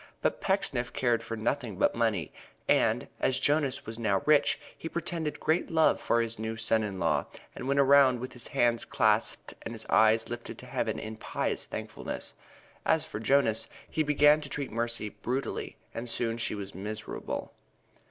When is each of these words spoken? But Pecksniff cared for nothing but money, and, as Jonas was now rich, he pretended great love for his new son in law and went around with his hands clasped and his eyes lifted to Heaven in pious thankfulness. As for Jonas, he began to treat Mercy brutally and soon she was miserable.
But 0.23 0.41
Pecksniff 0.41 0.91
cared 0.93 1.21
for 1.21 1.37
nothing 1.37 1.77
but 1.77 1.93
money, 1.93 2.33
and, 2.67 3.07
as 3.19 3.39
Jonas 3.39 3.85
was 3.85 3.99
now 3.99 4.23
rich, 4.25 4.59
he 4.75 4.89
pretended 4.89 5.39
great 5.39 5.69
love 5.69 5.99
for 6.01 6.21
his 6.21 6.39
new 6.39 6.57
son 6.57 6.81
in 6.81 6.99
law 6.99 7.27
and 7.53 7.67
went 7.67 7.79
around 7.79 8.19
with 8.19 8.33
his 8.33 8.47
hands 8.47 8.83
clasped 8.83 9.53
and 9.61 9.75
his 9.75 9.85
eyes 9.91 10.27
lifted 10.27 10.57
to 10.57 10.65
Heaven 10.65 10.97
in 10.97 11.17
pious 11.17 11.67
thankfulness. 11.67 12.33
As 12.83 13.05
for 13.05 13.19
Jonas, 13.19 13.67
he 13.87 14.01
began 14.01 14.41
to 14.41 14.49
treat 14.49 14.71
Mercy 14.71 15.09
brutally 15.09 15.75
and 15.93 16.09
soon 16.09 16.37
she 16.39 16.55
was 16.55 16.73
miserable. 16.73 17.53